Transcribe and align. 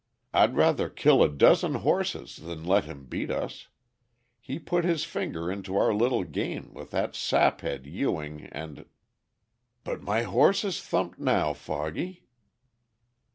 I'd 0.33 0.55
rather 0.55 0.89
kill 0.89 1.21
a 1.21 1.29
dozen 1.29 1.75
horses 1.75 2.37
than 2.37 2.63
let 2.63 2.85
him 2.85 3.05
beat 3.05 3.29
us. 3.29 3.67
He 4.39 4.57
put 4.57 4.83
his 4.83 5.03
finger 5.03 5.51
into 5.51 5.77
our 5.77 5.93
little 5.93 6.23
game 6.23 6.73
with 6.73 6.89
that 6.89 7.13
saphead 7.13 7.85
Ewing, 7.85 8.47
and" 8.47 8.85
"But 9.83 10.01
my 10.01 10.23
horse 10.23 10.63
is 10.63 10.81
thumped 10.81 11.19
now, 11.19 11.53
Foggy." 11.53 12.25